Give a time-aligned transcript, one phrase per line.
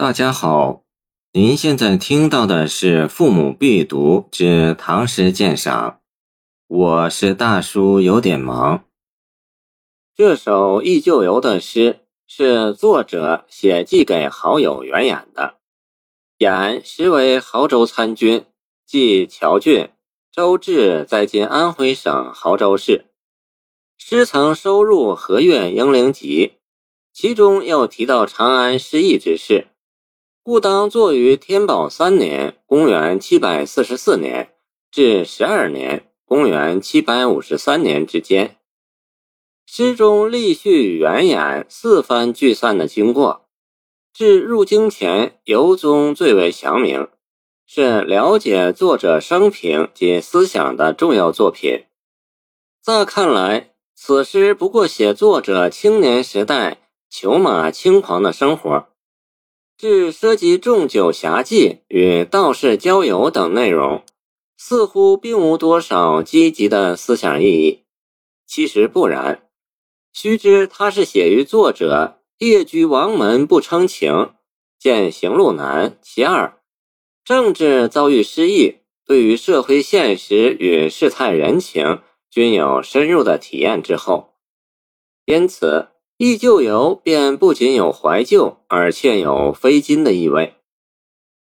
[0.00, 0.84] 大家好，
[1.32, 5.90] 您现在听到的是《父母必读之唐诗鉴赏》，
[6.68, 8.84] 我是大叔，有点忙。
[10.14, 15.56] 这首忆旧游的诗是作者写寄给好友袁衍的。
[16.38, 18.44] 衍实为亳州参军，
[18.86, 19.90] 即谯郡。
[20.30, 23.06] 周至在今安徽省亳州市。
[23.96, 26.52] 诗曾收入《和岳英灵集》，
[27.12, 29.66] 其中又提到长安失意之事。
[30.50, 34.54] 故当作于天宝三年（公元744年）
[34.90, 38.56] 至十二年（公元753年）之间。
[39.66, 43.44] 诗中历叙原演四番聚散的经过，
[44.14, 47.08] 至入京前游踪最为详明，
[47.66, 51.84] 是了解作者生平及思想的重要作品。
[52.82, 56.78] 乍看来，此诗不过写作者青年时代
[57.10, 58.88] 裘马轻狂的生活。
[59.78, 64.04] 至涉及重酒侠妓与道士交友等内容，
[64.56, 67.84] 似乎并无多少积极的思想意义。
[68.44, 69.48] 其实不然，
[70.12, 74.32] 须知它是写于作者夜居王门不称情，
[74.80, 75.96] 见行路难。
[76.02, 76.58] 其二，
[77.24, 84.34] 政治遭遇失意，对于社会现实与世态人情均有深入的体验之后，
[85.24, 85.90] 因此。
[86.18, 90.54] 忆旧游便不仅有怀旧，而且有非金的意味。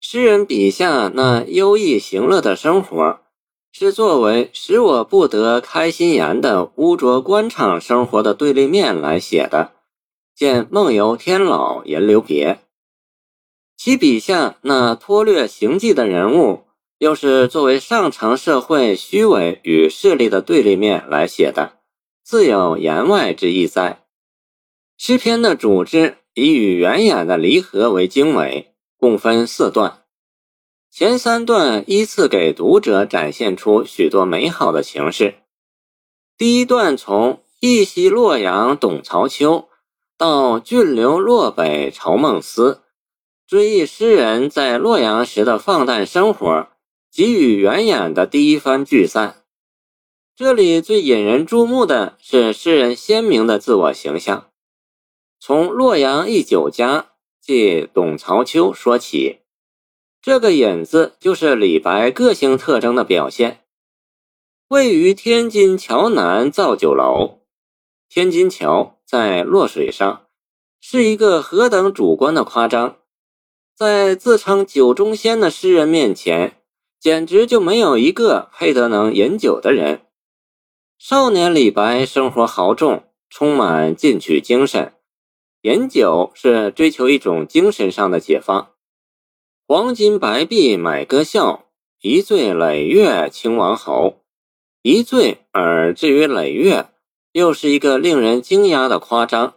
[0.00, 3.20] 诗人笔下那优逸行乐的生活，
[3.70, 9.72] 是作为使我不得开心颜的污浊官场生活的对立面来写的。
[10.34, 12.54] 见《梦游天姥吟留别》，
[13.76, 16.62] 其笔下那脱略行迹的人物，
[16.98, 21.74] 又是作为上层社会虚伪与势力的对立面来写的，
[22.24, 24.01] 自有言外之意在。
[25.04, 30.04] 诗篇的组织以与原衍的离合为经纬，共分四段。
[30.92, 35.34] 前三段依次给读者展现出许多美好的情事。
[36.38, 39.68] 第一段从忆昔洛阳董曹丘
[40.16, 42.82] 到郡留洛北愁梦思，
[43.44, 46.68] 追忆诗人在洛阳时的放诞生活，
[47.10, 49.42] 及与原衍的第一番聚散。
[50.36, 54.50] 这里最引人注目的是诗人鲜明的自我形象。
[55.44, 57.06] 从洛阳一酒家，
[57.40, 59.40] 借董曹丘说起，
[60.20, 63.64] 这个引子就是李白个性特征的表现。
[64.68, 67.40] 位于天津桥南造酒楼，
[68.08, 70.26] 天津桥在洛水上，
[70.80, 72.98] 是一个何等主观的夸张，
[73.74, 76.62] 在自称酒中仙的诗人面前，
[77.00, 80.02] 简直就没有一个配得能饮酒的人。
[81.00, 84.94] 少年李白生活豪纵，充满进取精神。
[85.62, 88.72] 饮酒是追求一种精神上的解放。
[89.68, 91.66] 黄金白璧买歌笑，
[92.00, 94.18] 一醉累月清王侯。
[94.82, 96.88] 一醉而至于累月，
[97.30, 99.54] 又是一个令人惊讶的夸张。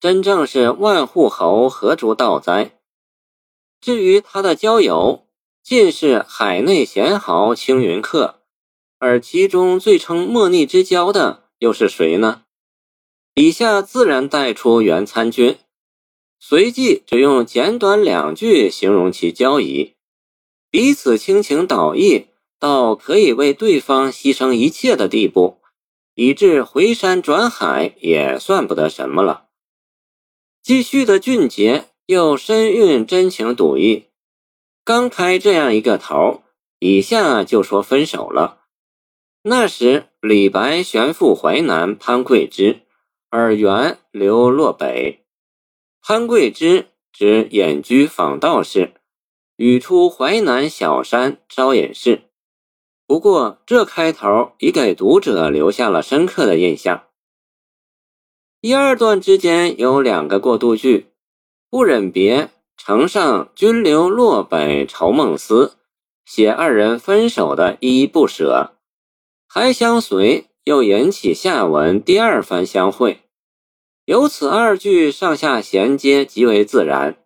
[0.00, 2.72] 真正是万户侯何足道哉？
[3.80, 5.28] 至于他的交友，
[5.62, 8.40] 尽是海内贤豪青云客，
[8.98, 12.42] 而其中最称莫逆之交的又是谁呢？
[13.38, 15.58] 以下自然带出原参军，
[16.40, 19.94] 随即只用简短两句形容其交谊，
[20.70, 25.58] 彼此倾情倒意，到可以为对方牺牲一切的地步，
[26.14, 29.48] 以致回山转海也算不得什么了。
[30.62, 34.06] 继续的俊杰又深蕴真情笃意，
[34.82, 36.42] 刚开这样一个头，
[36.78, 38.62] 以下就说分手了。
[39.42, 42.85] 那时李白旋赴淮南潘桂枝。
[43.30, 45.24] 而原流落北，
[46.00, 48.94] 潘桂枝指隐居访道士，
[49.56, 52.22] 语出淮南小山招隐士。
[53.06, 57.04] 不过这开头已给读者留下了深刻的印象。
[58.60, 61.12] 一二段之间有两个过渡句，
[61.70, 65.76] 不忍别，呈上君留洛北愁梦思，
[66.24, 68.76] 写二人分手的依依不舍，
[69.46, 73.20] 还相随，又引起下文第二番相会。
[74.04, 77.16] 由此二句上下衔接极为自然。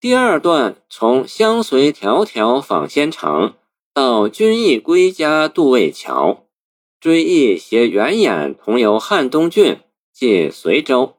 [0.00, 3.56] 第二段从相随迢迢访仙城
[3.92, 6.46] 到君意归家渡渭桥，
[6.98, 9.78] 追忆携原衍同游汉东郡，
[10.10, 11.16] 即随州。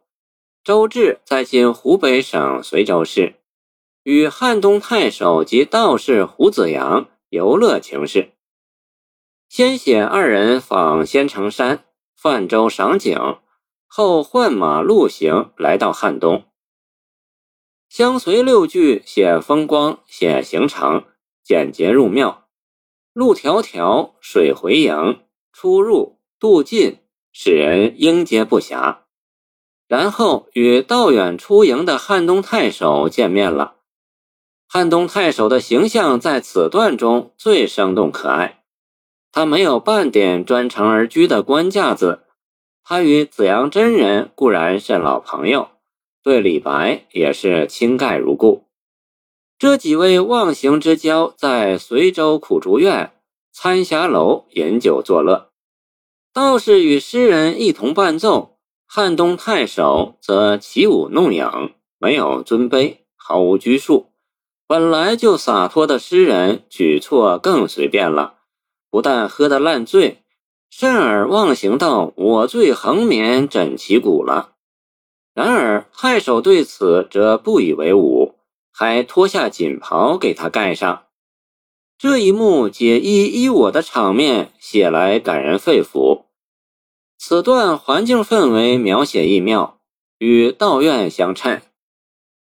[0.63, 3.35] 周至在今湖北省随州市，
[4.01, 8.31] 与汉东太守及道士胡子阳游乐情事。
[9.51, 11.83] 先写二人访仙城山，
[12.15, 13.19] 泛舟赏景。
[13.85, 16.45] 后换马陆行来到汉东。
[17.89, 21.03] 相随六句写风光，写行程，
[21.43, 22.47] 简洁入妙。
[23.11, 25.19] 路迢迢，水回营，
[25.51, 26.99] 出入渡尽，
[27.33, 28.99] 使人应接不暇。
[29.85, 33.75] 然后与道远出营的汉东太守见面了。
[34.65, 38.60] 汉东太守的形象在此段中最生动可爱，
[39.31, 42.23] 他没有半点专程而居的官架子。
[42.83, 45.69] 他与子阳真人固然是老朋友，
[46.23, 48.65] 对李白也是倾盖如故。
[49.57, 53.11] 这几位忘形之交在随州苦竹院、
[53.53, 55.51] 参霞楼饮酒作乐，
[56.33, 58.57] 道士与诗人一同伴奏，
[58.87, 64.07] 汉东太守则起舞弄影，没有尊卑，毫无拘束。
[64.67, 68.39] 本来就洒脱的诗人，举措更随便了，
[68.91, 70.21] 不但喝得烂醉，
[70.69, 74.53] 甚而忘形道我醉横眠枕其骨了。
[75.33, 78.35] 然而太守对此则不以为忤，
[78.71, 81.05] 还脱下锦袍给他盖上。
[81.97, 86.25] 这一幕解衣依我的场面写来感人肺腑。
[87.17, 89.79] 此段环境氛围描写亦妙，
[90.19, 91.61] 与道院相称。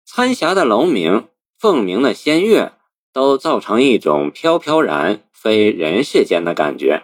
[0.05, 1.27] 参霞的楼名。
[1.57, 2.74] 凤鸣的仙乐，
[3.15, 7.03] 都造成一种飘飘然非人世间的感觉。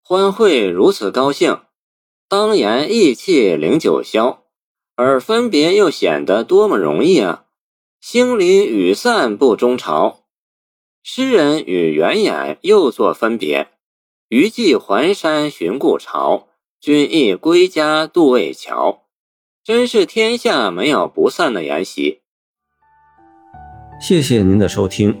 [0.00, 1.62] 欢会如此高兴，
[2.28, 4.38] 当言意气凌九霄，
[4.94, 7.46] 而分别又显得多么容易啊！
[8.00, 10.20] 星离雨散不终朝，
[11.02, 13.70] 诗人与原眼又作分别。
[14.28, 16.46] 余寄还山寻故巢，
[16.80, 19.02] 君亦归家渡渭桥。
[19.64, 22.20] 真是天下没有不散的筵席。
[24.00, 25.20] 谢谢您的收听，